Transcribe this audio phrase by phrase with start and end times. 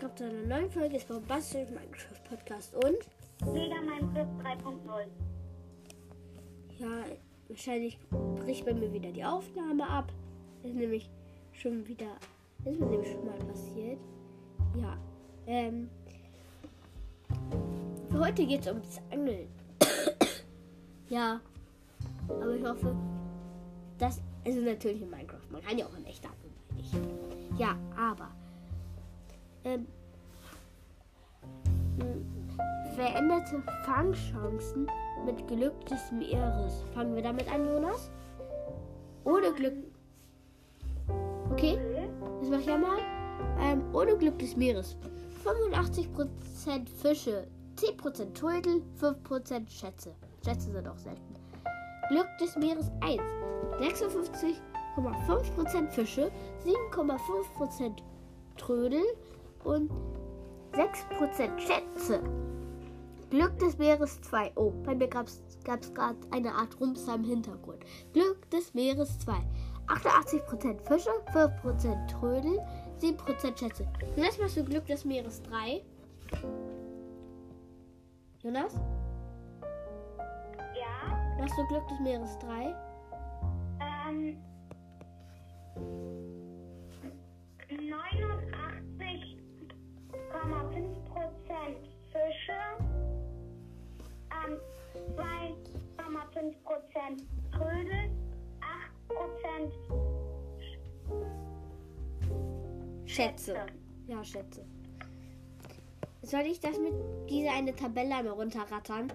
[0.00, 5.06] kommt zu einer neuen Folge des Bombastischen Minecraft Podcast und Mega Minecraft 3.0.
[6.78, 7.04] ja,
[7.48, 7.98] wahrscheinlich
[8.36, 10.10] bricht bei mir wieder die Aufnahme ab.
[10.62, 11.10] Ist nämlich
[11.52, 12.16] schon wieder,
[12.64, 13.98] ist mir nämlich schon mal passiert.
[14.80, 14.96] Ja,
[15.46, 15.90] ähm,
[18.10, 19.48] für heute geht es ums Angeln.
[21.10, 21.40] ja,
[22.26, 22.96] aber ich hoffe,
[23.98, 27.58] dass, also natürlich in Minecraft, man kann ja auch in echt angeln.
[27.58, 28.30] Ja, aber,
[29.64, 29.86] ähm,
[32.94, 34.86] veränderte Fangchancen
[35.24, 36.84] mit Glück des Meeres.
[36.94, 38.10] Fangen wir damit an, Jonas?
[39.24, 39.74] Ohne Glück.
[41.50, 41.78] Okay,
[42.40, 42.98] das mache ich ja mal.
[43.60, 44.96] Ähm, ohne Glück des Meeres.
[45.44, 47.46] 85% Fische,
[47.76, 50.14] 10% Turtel, 5% Schätze.
[50.44, 51.34] Schätze sind auch selten.
[52.10, 53.20] Glück des Meeres 1.
[53.80, 56.30] 56,5% Fische,
[56.64, 57.96] 7,5%
[58.56, 59.02] Trödel
[59.64, 59.90] und
[60.72, 62.20] 6% Schätze.
[63.30, 64.52] Glück des Meeres 2.
[64.56, 67.84] Oh, bei mir gab es gerade eine Art Rumser im Hintergrund.
[68.12, 69.32] Glück des Meeres 2.
[69.86, 72.58] 88% Fische, 5% Trödel,
[73.00, 73.86] 7% Schätze.
[74.16, 75.82] Jonas, machst du Glück des Meeres 3?
[78.42, 78.74] Jonas,
[80.74, 81.36] Ja.
[81.38, 82.74] machst du Glück des Meeres 3?
[84.08, 84.36] Ähm.
[95.16, 97.22] 2,5%
[97.52, 98.10] Trödel.
[99.08, 99.72] 8%
[103.06, 103.54] Schätze.
[104.06, 104.64] Ja, Schätze.
[106.22, 106.92] Soll ich das mit
[107.28, 109.12] dieser eine Tabelle einmal runterrattern?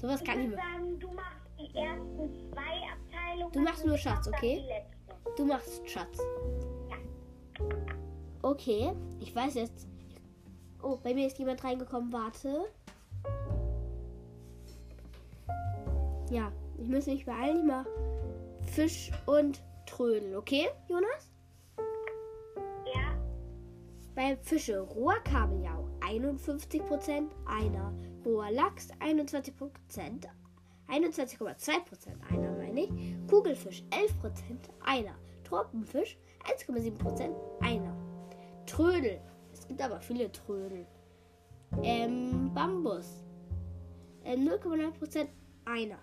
[0.00, 0.62] Sowas Ich kann ich würde mir.
[0.62, 3.52] sagen, du machst die ersten zwei Abteilungen.
[3.52, 4.64] Du machst nur ich Schatz, okay?
[5.36, 6.18] Du machst Schatz.
[8.42, 9.86] Okay, ich weiß jetzt.
[10.82, 12.12] Oh, bei mir ist jemand reingekommen.
[12.12, 12.64] Warte.
[16.30, 17.58] Ja, ich muss mich beeilen.
[17.58, 17.86] Ich mach
[18.72, 21.30] Fisch und Trödel, okay, Jonas?
[22.94, 23.18] Ja.
[24.14, 27.92] Bei Fische roher Kabeljau 51% einer,
[28.24, 29.62] roher Lachs 21%,
[30.88, 32.90] 21,2% einer meine ich,
[33.28, 34.10] Kugelfisch 11%
[34.84, 37.96] einer, Tropenfisch 1,7% einer,
[38.66, 39.20] Trödel,
[39.72, 40.84] gibt aber viele Trödel,
[41.82, 43.22] ähm, Bambus.
[44.22, 45.26] Ähm, 0,9%
[45.64, 45.98] einer,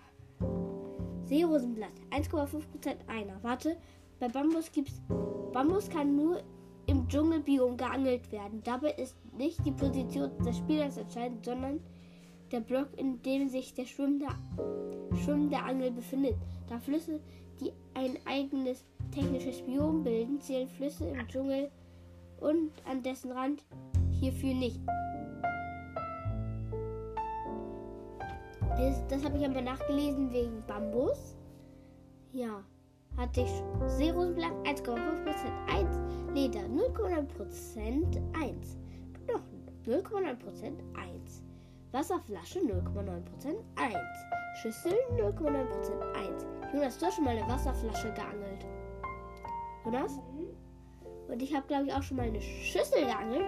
[1.22, 1.92] Seerosenblatt.
[2.10, 3.76] 1,5% einer, warte,
[4.18, 5.00] bei Bambus gibt's,
[5.52, 6.42] Bambus kann nur
[6.86, 8.60] im Dschungelbiom geangelt werden.
[8.64, 11.78] Dabei ist nicht die Position des Spielers entscheidend, sondern
[12.50, 14.26] der Block, in dem sich der schwimmende,
[15.22, 16.34] schwimmende Angel befindet.
[16.68, 17.20] Da Flüsse,
[17.60, 21.70] die ein eigenes technisches Biom bilden, zählen Flüsse im Dschungel
[22.40, 23.64] und an dessen Rand
[24.10, 24.80] hierfür nicht.
[28.76, 31.36] Das, das habe ich aber nachgelesen wegen Bambus.
[32.32, 32.64] Ja,
[33.16, 34.96] hatte ich Seerosenblatt 1,5%
[35.68, 38.78] 1, Leder 0,9% 1,
[39.24, 41.42] Knochen 0,9% 1,
[41.92, 43.22] Wasserflasche 0,9%
[43.76, 43.96] 1,
[44.62, 46.46] Schüssel 0,9% 1.
[46.72, 48.64] Jonas, du hast schon mal eine Wasserflasche geangelt.
[49.84, 50.20] Jonas?
[51.30, 53.44] Und ich habe, glaube ich, auch schon mal eine Schüssel geangelt.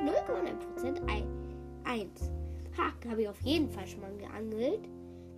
[0.78, 1.00] 0,9%
[1.84, 2.30] 1.
[2.76, 4.88] Haken habe ich auf jeden Fall schon mal geangelt.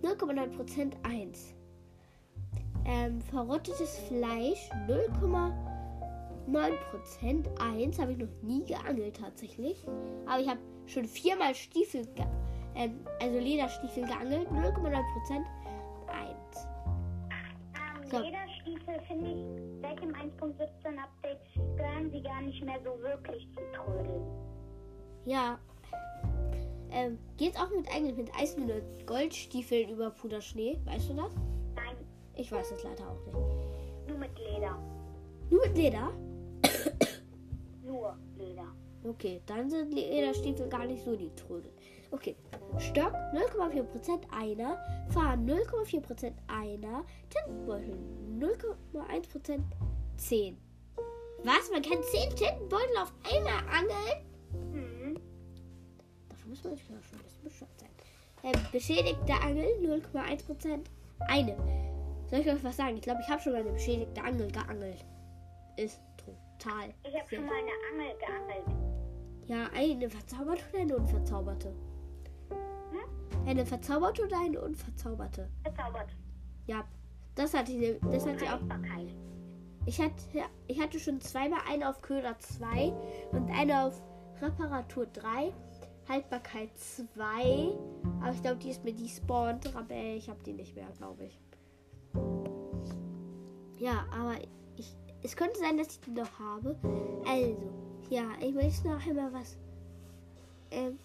[0.03, 1.53] 0,9% 1.
[2.87, 9.83] Ähm, verrottetes Fleisch 0,9% 1 habe ich noch nie geangelt tatsächlich.
[10.27, 12.07] Aber ich habe schon viermal Stiefel,
[12.75, 14.47] ähm, also Lederstiefel geangelt.
[14.49, 15.43] 0,9%
[16.07, 16.67] 1.
[17.31, 18.21] Ähm, So.
[18.65, 21.39] Lederstiefel finde ich seit dem 1.17 Update
[21.77, 24.23] gehören sie gar nicht mehr so wirklich zu Trödeln.
[25.25, 25.59] Ja.
[26.91, 30.79] Ähm, geht's auch mit eigentlich mit Eisen und Goldstiefeln über Puderschnee?
[30.85, 31.33] Weißt du das?
[31.75, 31.95] Nein,
[32.35, 34.07] Ich weiß es leider auch nicht.
[34.07, 34.77] nur mit Leder.
[35.49, 36.11] Nur mit Leder?
[37.83, 38.67] Nur Leder.
[39.03, 41.71] Okay, dann sind Lederstiefel gar nicht so die Trödel.
[42.11, 42.35] Okay,
[42.77, 44.77] Stock 0,4% einer,
[45.09, 47.97] Fahren 0,4% einer, Tintenbeutel
[48.39, 49.59] 0,1%
[50.17, 50.57] 10.
[51.43, 51.69] Was?
[51.71, 54.73] Man kann 10 Tintenbeutel auf einmal angeln?
[54.73, 55.19] Hm.
[56.29, 57.89] Dafür muss man ja schon ein bisschen bescheuert sein.
[58.43, 60.85] Ähm, beschädigte Angel 0,1%
[61.27, 61.57] eine.
[62.29, 62.95] Soll ich euch was sagen?
[62.95, 65.05] Ich glaube, ich habe schon mal eine beschädigte Angel geangelt.
[65.77, 66.93] Ist total.
[67.03, 68.85] Ich habe schon mal eine Angel geangelt.
[69.47, 71.73] Ja, eine verzauberte oder eine unverzauberte?
[73.45, 75.49] Eine verzauberte oder eine unverzauberte?
[75.63, 76.15] Verzaubert.
[76.67, 76.83] Ja,
[77.35, 78.59] das hatte ich, das hatte ich auch.
[78.59, 79.13] Haltbarkeit.
[79.85, 80.13] Ich hatte,
[80.67, 82.91] ich hatte schon zweimal eine auf Köder 2
[83.31, 84.01] und eine auf
[84.41, 85.53] Reparatur 3.
[86.09, 87.77] Haltbarkeit 2.
[88.21, 89.75] Aber ich glaube, die ist mir despawned.
[89.75, 91.39] Aber ich habe die nicht mehr, glaube ich.
[93.77, 94.35] Ja, aber
[94.75, 96.75] ich, es könnte sein, dass ich die noch habe.
[97.27, 97.57] Also,
[98.09, 99.57] ja, ich möchte noch einmal was.
[100.71, 100.97] Ähm,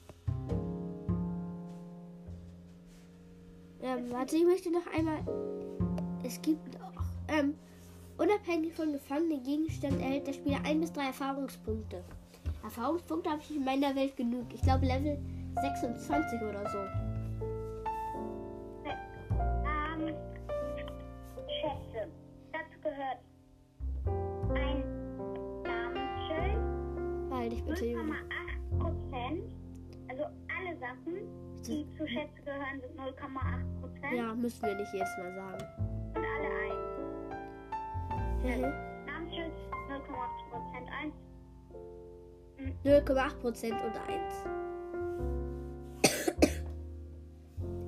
[3.82, 5.18] ähm, warte, ich möchte noch einmal.
[6.22, 7.02] Es gibt auch.
[7.28, 7.54] Ähm,
[8.18, 12.02] unabhängig von gefangenen Gegenständen erhält der Spieler ein bis drei Erfahrungspunkte.
[12.62, 14.46] Erfahrungspunkte habe ich in meiner Welt genug.
[14.52, 15.18] Ich glaube Level
[15.60, 16.78] 26 oder so.
[18.86, 20.14] Ähm,
[21.48, 22.08] Schätze.
[22.52, 23.18] Dazu gehört
[24.54, 24.84] ein
[25.62, 28.12] Namensschild, Halt, ich bitte, Juli.
[28.12, 29.59] 0,8 Prozent.
[30.60, 31.14] Also alle Sachen,
[31.66, 34.12] die zu Schätze gehören, sind 0,8 Prozent.
[34.16, 35.64] Ja, müssen wir nicht jedes Mal sagen.
[36.14, 36.76] Und alle ein.
[38.42, 38.72] Mhm.
[39.06, 39.52] Namensschild
[39.88, 41.14] 0,8 Prozent 1.
[42.84, 44.34] 0,8% und 1.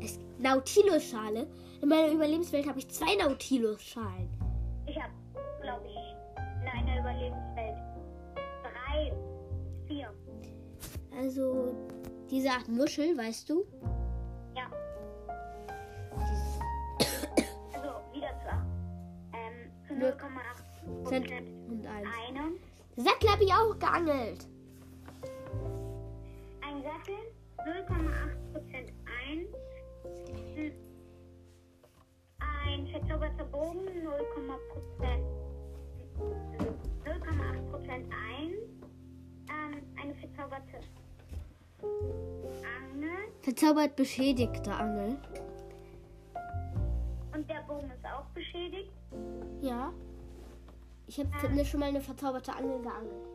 [0.00, 1.46] Es, Nautilus-Schale.
[1.82, 4.28] In meiner Überlebenswelt habe ich zwei Nautilus-Schalen.
[4.86, 5.12] Ich habe,
[5.60, 5.96] glaube ich,
[6.62, 7.76] in einer Überlebenswelt
[8.62, 9.12] drei,
[9.86, 10.12] vier.
[11.18, 11.74] Also,
[12.32, 13.66] diese Art Muschel, weißt du?
[14.56, 14.70] Ja,
[17.74, 18.48] also wieder zu
[19.34, 22.08] ähm, zu Null 0,8 Cent Prozent und 1.
[22.26, 22.52] eine.
[22.96, 24.48] Säckel habe ich auch geangelt.
[26.62, 27.20] Ein Sattel
[27.58, 29.46] 0,8 Prozent ein.
[32.64, 35.31] Ein verzauberter Bogen 0,8
[43.42, 45.18] Verzaubert beschädigte Angel.
[47.34, 48.92] Und der Bogen ist auch beschädigt.
[49.60, 49.92] Ja.
[51.08, 53.26] Ich habe schon mal eine verzauberte Angel geangelt.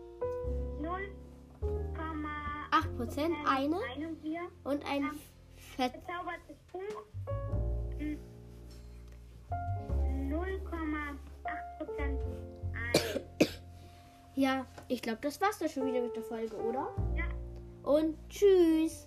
[0.82, 2.38] 0,8
[2.72, 4.42] 8% eine eine hier.
[4.64, 5.12] und ein
[5.76, 6.82] Ver Verzaubertes Buch.
[7.98, 8.18] Hm.
[10.30, 12.22] 0,8 Prozent
[12.74, 13.48] ein.
[14.36, 16.94] Ja, ich glaube, das war's dann schon wieder mit der Folge, oder?
[17.16, 17.26] Ja.
[17.84, 19.07] Und tschüss.